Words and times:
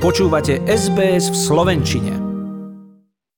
Počúvate 0.00 0.64
SBS 0.64 1.28
v 1.28 1.36
Slovenčine. 1.36 2.12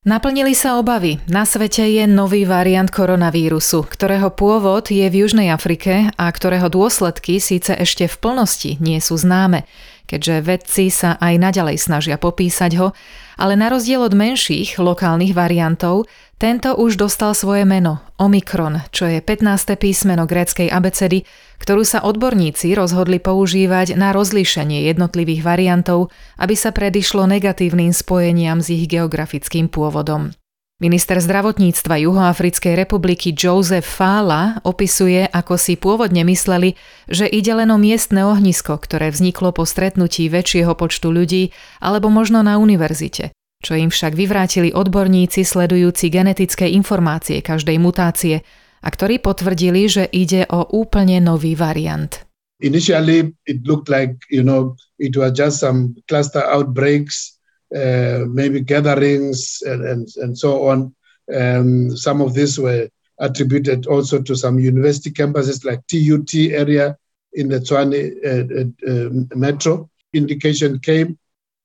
Naplnili 0.06 0.54
sa 0.54 0.78
obavy. 0.78 1.18
Na 1.26 1.42
svete 1.42 1.82
je 1.82 2.06
nový 2.06 2.46
variant 2.46 2.86
koronavírusu, 2.86 3.82
ktorého 3.82 4.30
pôvod 4.30 4.86
je 4.86 5.02
v 5.10 5.26
Južnej 5.26 5.50
Afrike 5.50 6.14
a 6.14 6.30
ktorého 6.30 6.70
dôsledky 6.70 7.42
síce 7.42 7.74
ešte 7.74 8.06
v 8.06 8.14
plnosti 8.14 8.70
nie 8.78 9.02
sú 9.02 9.18
známe, 9.18 9.66
keďže 10.12 10.44
vedci 10.44 10.92
sa 10.92 11.16
aj 11.16 11.40
naďalej 11.40 11.80
snažia 11.80 12.20
popísať 12.20 12.76
ho, 12.76 12.92
ale 13.40 13.56
na 13.56 13.72
rozdiel 13.72 14.04
od 14.04 14.12
menších 14.12 14.76
lokálnych 14.76 15.32
variantov, 15.32 16.04
tento 16.36 16.76
už 16.76 17.00
dostal 17.00 17.32
svoje 17.32 17.64
meno 17.64 18.04
Omikron, 18.20 18.84
čo 18.92 19.08
je 19.08 19.24
15. 19.24 19.72
písmeno 19.80 20.28
gréckej 20.28 20.68
abecedy, 20.68 21.24
ktorú 21.62 21.86
sa 21.86 22.04
odborníci 22.04 22.76
rozhodli 22.76 23.22
používať 23.22 23.96
na 23.96 24.12
rozlíšenie 24.12 24.84
jednotlivých 24.92 25.40
variantov, 25.46 26.12
aby 26.36 26.52
sa 26.52 26.74
predišlo 26.74 27.24
negatívnym 27.24 27.94
spojeniam 27.96 28.60
s 28.60 28.68
ich 28.68 28.84
geografickým 28.90 29.72
pôvodom. 29.72 30.34
Minister 30.82 31.22
zdravotníctva 31.22 31.94
Juhoafrickej 32.02 32.74
republiky 32.74 33.30
Joseph 33.30 33.86
Fala 33.86 34.58
opisuje, 34.66 35.30
ako 35.30 35.54
si 35.54 35.78
pôvodne 35.78 36.26
mysleli, 36.26 36.74
že 37.06 37.30
ide 37.30 37.54
len 37.54 37.70
o 37.70 37.78
miestne 37.78 38.26
ohnisko, 38.26 38.82
ktoré 38.82 39.14
vzniklo 39.14 39.54
po 39.54 39.62
stretnutí 39.62 40.26
väčšieho 40.26 40.74
počtu 40.74 41.14
ľudí 41.14 41.54
alebo 41.78 42.10
možno 42.10 42.42
na 42.42 42.58
univerzite 42.58 43.30
čo 43.62 43.78
im 43.78 43.94
však 43.94 44.18
vyvrátili 44.18 44.74
odborníci 44.74 45.46
sledujúci 45.46 46.10
genetické 46.10 46.66
informácie 46.74 47.38
každej 47.46 47.78
mutácie 47.78 48.42
a 48.82 48.88
ktorí 48.90 49.22
potvrdili, 49.22 49.86
že 49.86 50.10
ide 50.10 50.50
o 50.50 50.66
úplne 50.66 51.22
nový 51.22 51.54
variant. 51.54 52.26
Initially, 52.58 53.30
it 53.46 53.62
looked 53.62 53.86
like, 53.86 54.18
you 54.34 54.42
know, 54.42 54.74
it 54.98 55.14
was 55.14 55.30
just 55.38 55.62
some 55.62 55.94
cluster 56.10 56.42
outbreaks, 56.42 57.38
uh, 57.74 58.24
maybe 58.28 58.60
gatherings 58.60 59.62
and, 59.64 59.84
and, 59.84 60.08
and 60.16 60.38
so 60.38 60.68
on. 60.68 60.94
Um, 61.34 61.96
some 61.96 62.20
of 62.20 62.34
this 62.34 62.58
were 62.58 62.88
attributed 63.18 63.86
also 63.86 64.20
to 64.20 64.34
some 64.34 64.58
university 64.58 65.10
campuses 65.10 65.64
like 65.64 65.86
TUT 65.86 66.34
area 66.52 66.96
in 67.32 67.48
the 67.48 67.60
Tswane 67.60 68.12
uh, 68.24 68.90
uh, 68.90 68.92
uh, 68.92 69.36
metro. 69.36 69.88
Indication 70.12 70.78
came 70.80 71.18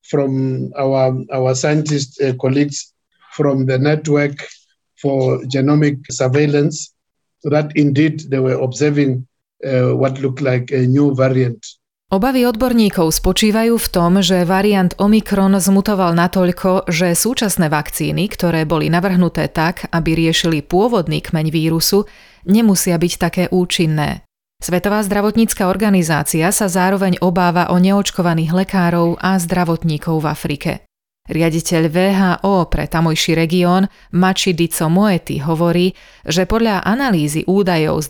from 0.03 0.71
our, 0.77 1.23
our 1.33 1.55
scientist 1.55 2.21
uh, 2.21 2.33
colleagues 2.39 2.93
from 3.33 3.65
the 3.65 3.77
network 3.77 4.37
for 5.01 5.39
genomic 5.43 5.99
surveillance 6.11 6.93
that 7.43 7.71
indeed 7.75 8.21
they 8.31 8.39
were 8.39 8.59
observing 8.61 9.27
uh, 9.65 9.95
what 9.95 10.19
looked 10.19 10.41
like 10.41 10.71
a 10.71 10.87
new 10.87 11.13
variant. 11.13 11.65
Obavy 12.07 12.47
odborníkov 12.47 13.19
spočívajú 13.19 13.75
v 13.75 13.87
tom, 13.91 14.23
že 14.23 14.47
variant 14.47 14.95
Omikron 14.95 15.59
zmutoval 15.59 16.15
natoľko, 16.15 16.87
že 16.87 17.11
súčasné 17.11 17.67
vakcíny, 17.67 18.31
ktoré 18.31 18.63
boli 18.63 18.87
navrhnuté 18.87 19.51
tak, 19.51 19.91
aby 19.91 20.15
riešili 20.15 20.63
pôvodný 20.63 21.19
kmeň 21.19 21.51
vírusu, 21.51 22.07
nemusia 22.47 22.95
byť 22.95 23.13
také 23.19 23.43
účinné. 23.51 24.23
Svetová 24.63 25.03
zdravotnícka 25.03 25.67
organizácia 25.67 26.47
sa 26.55 26.71
zároveň 26.71 27.19
obáva 27.19 27.67
o 27.69 27.77
neočkovaných 27.77 28.55
lekárov 28.55 29.19
a 29.19 29.35
zdravotníkov 29.35 30.23
v 30.23 30.27
Afrike. 30.31 30.86
Riaditeľ 31.27 31.91
VHO 31.91 32.71
pre 32.71 32.87
tamojší 32.87 33.35
región 33.35 33.91
Machi 34.15 34.55
Dico 34.55 34.87
hovorí, 35.43 35.91
že 36.23 36.47
podľa 36.47 36.87
analýzy 36.87 37.43
údajov 37.43 37.99
z 37.99 38.07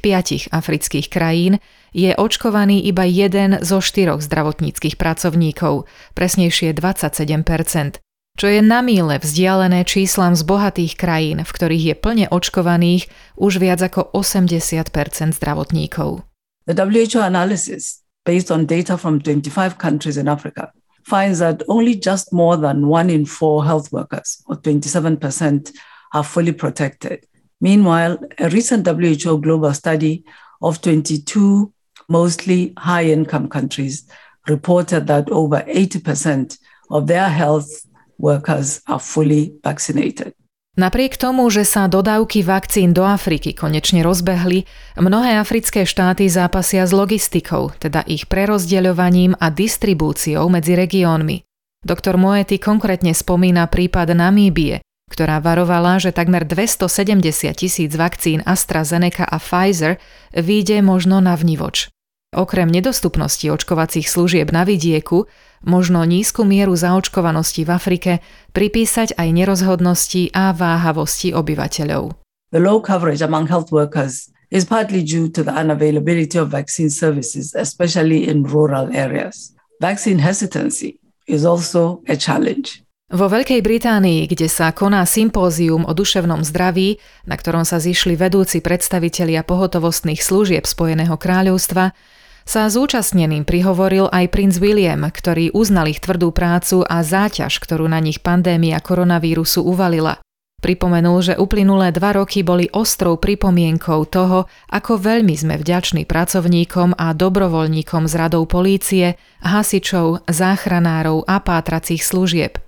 25 0.00 0.48
afrických 0.48 1.06
krajín 1.12 1.60
je 1.92 2.16
očkovaný 2.16 2.80
iba 2.88 3.04
jeden 3.04 3.60
zo 3.60 3.84
štyroch 3.84 4.24
zdravotníckých 4.24 4.96
pracovníkov, 4.96 5.84
presnejšie 6.16 6.72
27% 6.72 8.00
čo 8.36 8.52
je 8.52 8.60
na 8.60 8.84
míle 8.84 9.16
vzdialené 9.16 9.88
číslam 9.88 10.36
z 10.36 10.44
bohatých 10.44 11.00
krajín, 11.00 11.40
v 11.40 11.50
ktorých 11.50 11.84
je 11.88 11.94
plne 11.96 12.26
očkovaných 12.28 13.08
už 13.40 13.56
viac 13.56 13.80
ako 13.80 14.12
80 14.12 14.92
zdravotníkov. 15.32 16.20
The 16.68 16.76
WHO 16.76 17.24
analysis, 17.24 18.04
based 18.28 18.52
on 18.52 18.68
data 18.68 19.00
from 19.00 19.24
25 19.24 19.80
countries 19.80 20.20
in 20.20 20.28
Africa, 20.28 20.76
finds 21.06 21.38
that 21.38 21.62
only 21.68 21.94
just 21.94 22.32
more 22.32 22.56
than 22.56 22.88
one 22.88 23.08
in 23.10 23.24
four 23.24 23.64
health 23.64 23.92
workers, 23.92 24.42
or 24.46 24.56
27%, 24.56 25.72
are 26.12 26.24
fully 26.24 26.52
protected. 26.52 27.24
Meanwhile, 27.60 28.18
a 28.38 28.48
recent 28.50 28.86
WHO 28.86 29.38
global 29.40 29.72
study 29.72 30.24
of 30.60 30.82
22 30.82 31.72
mostly 32.08 32.72
high 32.76 33.04
income 33.04 33.48
countries 33.48 34.08
reported 34.48 35.06
that 35.06 35.30
over 35.30 35.62
80% 35.62 36.58
of 36.90 37.06
their 37.06 37.28
health 37.28 37.70
workers 38.18 38.82
are 38.88 39.00
fully 39.00 39.54
vaccinated. 39.62 40.34
Napriek 40.76 41.16
tomu, 41.16 41.48
že 41.48 41.64
sa 41.64 41.88
dodávky 41.88 42.44
vakcín 42.44 42.92
do 42.92 43.00
Afriky 43.00 43.56
konečne 43.56 44.04
rozbehli, 44.04 44.68
mnohé 45.00 45.40
africké 45.40 45.88
štáty 45.88 46.28
zápasia 46.28 46.84
s 46.84 46.92
logistikou, 46.92 47.72
teda 47.80 48.04
ich 48.04 48.28
prerozdeľovaním 48.28 49.40
a 49.40 49.48
distribúciou 49.48 50.52
medzi 50.52 50.76
regiónmi. 50.76 51.48
Doktor 51.80 52.20
Moety 52.20 52.60
konkrétne 52.60 53.16
spomína 53.16 53.72
prípad 53.72 54.12
Namíbie, 54.12 54.84
ktorá 55.08 55.40
varovala, 55.40 55.96
že 55.96 56.12
takmer 56.12 56.44
270 56.44 57.24
tisíc 57.56 57.96
vakcín 57.96 58.44
AstraZeneca 58.44 59.24
a 59.24 59.40
Pfizer 59.40 59.96
vyjde 60.36 60.84
možno 60.84 61.24
na 61.24 61.40
vnivoč. 61.40 61.88
Okrem 62.34 62.66
nedostupnosti 62.66 63.50
očkovacích 63.50 64.10
služieb 64.10 64.50
na 64.50 64.66
vidieku, 64.66 65.30
možno 65.62 66.02
nízku 66.02 66.42
mieru 66.42 66.74
zaočkovanosti 66.74 67.62
v 67.62 67.70
Afrike 67.70 68.12
pripísať 68.50 69.14
aj 69.14 69.28
nerozhodnosti 69.30 70.34
a 70.34 70.50
váhavosti 70.50 71.30
obyvateľov. 71.30 72.18
The 72.50 72.62
low 72.62 72.82
coverage 72.82 73.22
among 73.22 73.46
health 73.46 73.70
workers 73.70 74.30
is 74.50 74.64
partly 74.64 75.02
due 75.02 75.28
to 75.34 75.42
the 75.42 75.50
unavailability 75.50 76.38
of 76.38 76.50
vaccine 76.50 76.90
services, 76.90 77.54
especially 77.54 78.26
in 78.30 78.46
rural 78.46 78.90
areas. 78.94 79.54
Vaccine 79.80 80.18
hesitancy 80.18 80.98
is 81.26 81.44
also 81.44 82.02
a 82.08 82.16
challenge. 82.16 82.85
Vo 83.06 83.30
Veľkej 83.30 83.62
Británii, 83.62 84.26
kde 84.26 84.50
sa 84.50 84.74
koná 84.74 85.06
sympózium 85.06 85.86
o 85.86 85.94
duševnom 85.94 86.42
zdraví, 86.42 86.98
na 87.22 87.38
ktorom 87.38 87.62
sa 87.62 87.78
zišli 87.78 88.18
vedúci 88.18 88.58
predstavitelia 88.58 89.46
pohotovostných 89.46 90.18
služieb 90.18 90.66
Spojeného 90.66 91.14
kráľovstva, 91.14 91.94
sa 92.42 92.62
zúčastneným 92.66 93.46
prihovoril 93.46 94.10
aj 94.10 94.26
princ 94.34 94.58
William, 94.58 95.06
ktorý 95.06 95.54
uznal 95.54 95.86
ich 95.86 96.02
tvrdú 96.02 96.34
prácu 96.34 96.82
a 96.82 97.06
záťaž, 97.06 97.62
ktorú 97.62 97.86
na 97.86 98.02
nich 98.02 98.18
pandémia 98.18 98.82
koronavírusu 98.82 99.62
uvalila. 99.62 100.18
Pripomenul, 100.58 101.22
že 101.22 101.38
uplynulé 101.38 101.94
dva 101.94 102.10
roky 102.10 102.42
boli 102.42 102.66
ostrou 102.74 103.22
pripomienkou 103.22 104.02
toho, 104.10 104.50
ako 104.66 104.98
veľmi 104.98 105.38
sme 105.38 105.54
vďační 105.62 106.10
pracovníkom 106.10 106.98
a 106.98 107.14
dobrovoľníkom 107.14 108.10
z 108.10 108.14
radou 108.18 108.50
polície, 108.50 109.14
hasičov, 109.46 110.26
záchranárov 110.26 111.22
a 111.22 111.38
pátracích 111.38 112.02
služieb. 112.02 112.65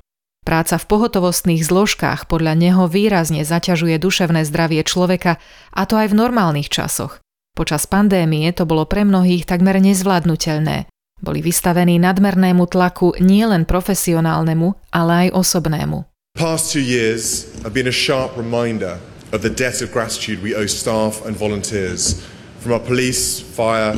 Práca 0.48 0.80
v 0.80 0.88
pohotovostných 0.88 1.60
zložkách 1.60 2.24
podľa 2.24 2.56
neho 2.56 2.88
výrazne 2.88 3.44
zaťažuje 3.44 4.00
duševné 4.00 4.48
zdravie 4.48 4.80
človeka, 4.80 5.36
a 5.76 5.84
to 5.84 6.00
aj 6.00 6.08
v 6.08 6.24
normálnych 6.24 6.72
časoch. 6.72 7.20
Počas 7.52 7.84
pandémie 7.84 8.48
to 8.56 8.64
bolo 8.64 8.88
pre 8.88 9.04
mnohých 9.04 9.44
takmer 9.44 9.76
nezvládnutelné. 9.76 10.88
Boli 11.20 11.44
vystavení 11.44 12.00
nadmernému 12.00 12.64
tlaku 12.64 13.12
nielen 13.20 13.68
profesionálnemu, 13.68 14.72
ale 14.88 15.28
aj 15.28 15.36
osobnému. 15.36 16.08
Past 16.40 16.72
two 16.72 16.80
years 16.80 17.52
have 17.60 17.76
been 17.76 17.84
a 17.84 17.92
sharp 17.92 18.32
reminder 18.32 18.96
of 19.36 19.44
the 19.44 19.52
debt 19.52 19.84
of 19.84 19.92
gratitude 19.92 20.40
we 20.40 20.56
owe 20.56 20.64
staff 20.64 21.20
and 21.28 21.36
volunteers 21.36 22.24
from 22.64 22.72
our 22.72 22.80
police, 22.80 23.44
fire, 23.44 23.92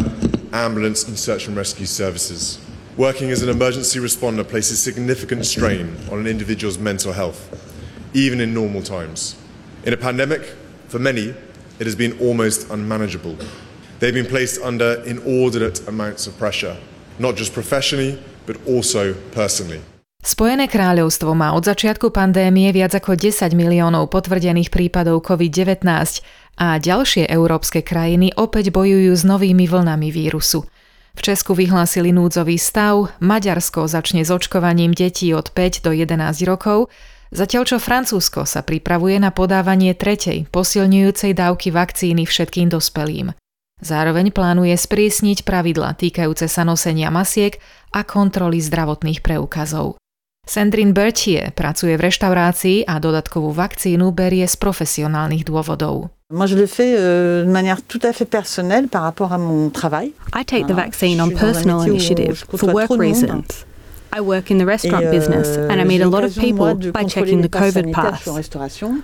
ambulance 0.50 1.06
and 1.06 1.14
search 1.14 1.47
and 1.47 1.55
rescue 1.55 1.87
services. 1.87 2.58
Working 3.00 3.32
as 3.32 3.41
an 3.41 3.49
emergency 3.49 3.97
responder 3.99 4.44
places 4.44 4.76
significant 4.76 5.47
strain 5.47 5.97
on 6.12 6.20
an 6.20 6.26
individual's 6.26 6.76
mental 6.76 7.17
health, 7.17 7.49
even 8.12 8.44
in 8.44 8.52
normal 8.52 8.85
times. 8.85 9.41
In 9.88 9.97
a 9.97 9.97
pandemic, 9.97 10.44
for 10.93 11.00
many, 11.00 11.32
it 11.81 11.87
has 11.88 11.97
been 11.97 12.12
almost 12.20 12.69
unmanageable. 12.69 13.41
They've 14.00 14.12
been 14.12 14.29
placed 14.29 14.61
under 14.61 15.00
inordinate 15.08 15.81
amounts 15.88 16.29
of 16.29 16.37
pressure, 16.37 16.76
not 17.17 17.41
just 17.41 17.56
professionally, 17.56 18.20
but 18.44 18.61
also 18.69 19.17
personally. 19.32 19.81
Spojené 20.20 20.69
kráľovstvo 20.69 21.32
má 21.32 21.56
od 21.56 21.64
začiatku 21.64 22.12
pandémie 22.12 22.69
viac 22.69 22.93
ako 22.93 23.17
10 23.17 23.56
miliónov 23.56 24.12
potvrdených 24.12 24.69
prípadov 24.69 25.25
COVID-19 25.25 25.88
a 26.61 26.76
ďalšie 26.76 27.32
európske 27.32 27.81
krajiny 27.81 28.37
opäť 28.37 28.69
bojujú 28.69 29.17
s 29.17 29.25
novými 29.25 29.64
vlnami 29.64 30.12
vírusu. 30.12 30.69
V 31.15 31.21
Česku 31.21 31.59
vyhlásili 31.59 32.15
núdzový 32.15 32.57
stav, 32.57 33.11
Maďarsko 33.19 33.91
začne 33.91 34.23
s 34.23 34.31
očkovaním 34.31 34.95
detí 34.95 35.35
od 35.35 35.51
5 35.53 35.83
do 35.83 35.91
11 35.93 36.47
rokov, 36.47 36.89
Zatiaľ 37.31 37.62
čo 37.62 37.79
Francúzsko 37.79 38.43
sa 38.43 38.67
pripravuje 38.67 39.23
na 39.23 39.31
podávanie 39.31 39.95
tretej, 39.95 40.51
posilňujúcej 40.51 41.31
dávky 41.39 41.71
vakcíny 41.71 42.27
všetkým 42.27 42.67
dospelým. 42.67 43.31
Zároveň 43.79 44.35
plánuje 44.35 44.75
sprísniť 44.75 45.47
pravidla 45.47 45.95
týkajúce 45.95 46.51
sa 46.51 46.67
nosenia 46.67 47.09
masiek 47.09 47.57
a 47.95 48.03
kontroly 48.03 48.59
zdravotných 48.59 49.23
preukazov. 49.23 49.97
Sandrine 50.43 50.91
Bertier 50.91 51.55
pracuje 51.55 51.95
v 51.95 52.11
reštaurácii 52.11 52.79
a 52.85 52.99
dodatkovú 52.99 53.55
vakcínu 53.55 54.11
berie 54.11 54.45
z 54.51 54.57
profesionálnych 54.59 55.47
dôvodov. 55.47 56.11
Moi, 56.32 56.47
je 56.47 56.55
le 56.55 56.67
fais 56.67 56.94
euh, 56.97 57.44
de 57.44 57.50
manière 57.50 57.82
tout 57.82 57.99
à 58.05 58.12
fait 58.12 58.25
personnelle 58.25 58.87
par 58.87 59.03
rapport 59.03 59.32
à 59.32 59.38
mon 59.38 59.69
travail. 59.69 60.12
I 60.32 60.44
take 60.44 60.67
the 60.67 60.77
vaccine 60.77 61.19
Je 61.19 61.23
on 61.23 61.31
personal 61.31 61.88
initiative 61.88 62.44
for 62.56 62.73
work 62.73 62.88
reasons. 62.91 63.67
I 64.17 64.21
work 64.21 64.50
in 64.50 64.59
the 64.59 64.67
restaurant 64.67 65.03
Et, 65.03 65.06
euh, 65.06 65.11
business 65.11 65.59
and 65.69 65.81
I 65.81 65.85
meet 65.85 66.03
a 66.03 66.06
lot 66.06 66.23
of 66.23 66.35
people 66.38 66.75
de 66.77 66.93
by 66.93 67.05
checking 67.09 67.43
the 67.43 67.50
COVID 67.50 67.91
pass. 67.91 68.27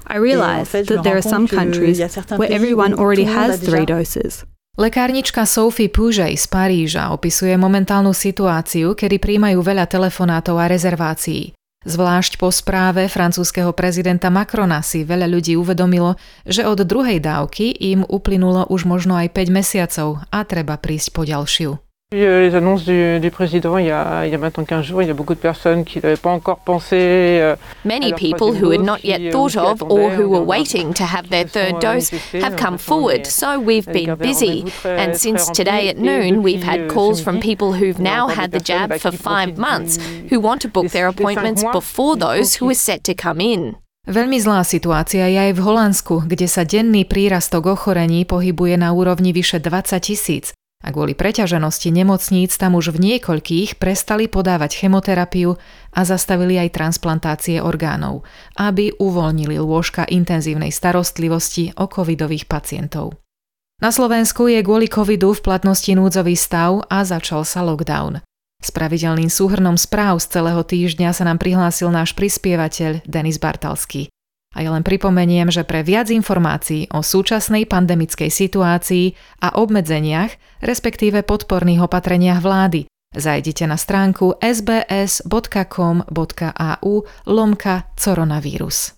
I 0.09 0.19
realise 0.19 0.59
Et 0.59 0.61
en 0.61 0.65
fait, 0.65 0.85
je 0.85 0.95
that 0.95 0.99
me 0.99 1.03
there 1.03 1.17
are 1.17 1.23
rends 1.23 1.31
some 1.31 1.49
compte 1.49 1.51
qu'il 1.51 1.59
countries 1.59 1.99
y 1.99 2.03
a 2.05 2.09
certains 2.09 2.37
where 2.39 2.49
pays 2.49 2.57
everyone 2.57 2.95
où 2.95 3.03
already 3.03 3.25
tout 3.25 3.31
le 3.31 3.35
monde 3.35 3.51
a 3.51 3.55
has 3.55 3.61
three 3.61 3.87
doses. 3.87 4.45
Lekárnička 4.79 5.47
Sophie 5.47 5.89
Púžej 5.89 6.37
z 6.37 6.47
Paríža 6.47 7.11
opisuje 7.11 7.57
momentálnu 7.59 8.15
situáciu, 8.15 8.95
kedy 8.95 9.19
príjmajú 9.19 9.65
veľa 9.65 9.89
telefonátov 9.91 10.63
a 10.63 10.71
rezervácií. 10.71 11.56
Zvlášť 11.87 12.43
po 12.43 12.51
správe 12.51 13.07
francúzskeho 13.07 13.71
prezidenta 13.71 14.27
Macrona 14.27 14.83
si 14.83 15.07
veľa 15.07 15.31
ľudí 15.31 15.55
uvedomilo, 15.55 16.19
že 16.43 16.67
od 16.67 16.83
druhej 16.83 17.23
dávky 17.23 17.71
im 17.95 18.03
uplynulo 18.03 18.67
už 18.67 18.91
možno 18.91 19.15
aj 19.15 19.31
5 19.31 19.55
mesiacov 19.55 20.19
a 20.35 20.43
treba 20.43 20.75
prísť 20.83 21.15
po 21.15 21.23
ďalšiu. 21.23 21.86
Depuis 22.13 22.25
euh, 22.25 22.49
les 22.49 22.55
annonces 22.55 22.85
du, 22.85 23.19
du 23.19 23.33
président 23.33 23.79
il 23.79 23.87
y, 23.87 23.91
a, 23.91 24.25
il 24.27 24.31
y 24.31 24.35
a 24.37 24.39
maintenant 24.39 24.63
15 24.63 24.85
jours, 24.85 25.03
il 25.03 25.09
y 25.09 25.11
a 25.11 25.15
beaucoup 25.15 25.35
de 25.35 25.41
personnes 25.41 25.85
qui 25.85 25.99
n'avaient 25.99 26.17
pas 26.17 26.31
encore 26.31 26.59
pensé. 26.59 26.95
euh, 27.43 27.57
Many 27.85 28.13
people 28.13 28.55
who 28.55 28.71
had 28.71 28.81
not 28.81 29.03
yet 29.03 29.19
euh, 29.21 29.33
thought 29.33 29.57
of 29.57 29.83
or 29.83 30.11
who 30.15 30.29
were 30.29 30.45
waiting 30.47 30.95
to 30.95 31.03
have 31.03 31.31
their 31.31 31.45
third 31.45 31.81
dose 31.81 32.13
have 32.33 32.55
euh, 32.55 32.57
come 32.57 32.79
forward, 32.79 33.27
so 33.27 33.59
we've 33.59 33.91
been 33.91 34.15
busy. 34.15 34.63
And 34.85 35.11
euh, 35.11 35.19
since 35.19 35.51
today 35.51 35.89
at 35.89 35.99
noon, 35.99 36.45
we've 36.45 36.63
had 36.63 36.83
euh, 36.83 36.89
calls 36.89 37.21
from 37.21 37.41
people 37.41 37.73
who've 37.75 37.99
il 37.99 38.05
y 38.05 38.09
a 38.09 38.23
now 38.23 38.29
had 38.29 38.53
the 38.53 38.63
jab 38.63 38.95
for 39.01 39.11
five 39.11 39.59
months 39.59 39.99
who 40.31 40.39
want 40.39 40.63
to 40.63 40.69
book 40.69 40.93
their 40.93 41.09
appointments 41.09 41.65
before 41.73 42.15
those 42.17 42.63
who 42.63 42.71
are 42.71 42.79
set 42.79 43.03
to 43.03 43.15
come 43.19 43.43
in. 43.43 43.75
Veľmi 44.07 44.39
zlá 44.39 44.63
situácia 44.63 45.27
je 45.27 45.51
aj 45.51 45.59
v 45.59 45.61
Holandsku, 45.67 46.31
kde 46.31 46.47
sa 46.47 46.63
denný 46.63 47.03
prírastok 47.03 47.67
ochorení 47.67 48.23
pohybuje 48.23 48.79
na 48.79 48.95
úrovni 48.95 49.35
vyše 49.35 49.59
20 49.59 49.99
tisíc 50.07 50.55
a 50.87 50.95
kvôli 50.95 51.19
preťaženosti 51.19 51.91
nemocníc 51.91 52.55
tam 52.55 52.79
už 52.79 52.95
v 52.95 53.19
niekoľkých 53.19 53.83
prestali 53.83 54.31
podávať 54.31 54.87
chemoterapiu 54.87 55.59
a 55.91 56.01
zastavili 56.07 56.63
aj 56.63 56.79
transplantácie 56.79 57.59
orgánov, 57.59 58.23
aby 58.55 58.95
uvoľnili 58.95 59.59
lôžka 59.59 60.07
intenzívnej 60.07 60.71
starostlivosti 60.71 61.75
o 61.75 61.91
covidových 61.91 62.47
pacientov. 62.47 63.19
Na 63.83 63.91
Slovensku 63.91 64.47
je 64.47 64.63
kvôli 64.63 64.87
covidu 64.87 65.35
v 65.35 65.45
platnosti 65.45 65.91
núdzový 65.91 66.39
stav 66.39 66.87
a 66.87 67.03
začal 67.03 67.43
sa 67.43 67.67
lockdown. 67.67 68.25
S 68.63 68.73
pravidelným 68.73 69.29
súhrnom 69.29 69.77
správ 69.77 70.17
z 70.23 70.41
celého 70.41 70.63
týždňa 70.65 71.13
sa 71.13 71.29
nám 71.29 71.37
prihlásil 71.37 71.93
náš 71.93 72.17
prispievateľ 72.17 73.05
Denis 73.05 73.37
Bartalský. 73.37 74.09
A 74.57 74.65
ja 74.65 74.73
len 74.73 74.81
pripomeniem, 74.81 75.53
že 75.53 75.69
pre 75.69 75.85
viac 75.85 76.09
informácií 76.09 76.89
o 76.97 77.05
súčasnej 77.05 77.69
pandemickej 77.69 78.33
situácii 78.33 79.13
a 79.45 79.53
obmedzeniach, 79.61 80.65
respektíve 80.65 81.21
podporných 81.29 81.85
opatreniach 81.85 82.41
vlády, 82.41 82.89
zajdite 83.13 83.69
na 83.69 83.77
stránku 83.77 84.41
sbs.com.au 84.41 85.25
lomka 87.29 87.85
coronavírus. 88.01 88.97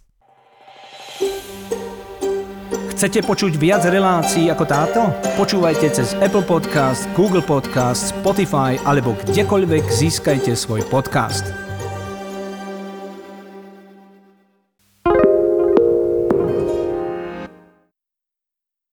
Chcete 2.99 3.23
počuť 3.23 3.55
viac 3.63 3.87
relácií 3.87 4.51
ako 4.51 4.65
táto? 4.67 5.15
Počúvajte 5.39 5.87
cez 5.95 6.19
Apple 6.19 6.43
Podcast, 6.43 7.07
Google 7.15 7.47
Podcast, 7.47 8.11
Spotify 8.11 8.75
alebo 8.83 9.15
kdekoľvek 9.23 9.87
získajte 9.87 10.59
svoj 10.59 10.83
podcast. 10.91 11.68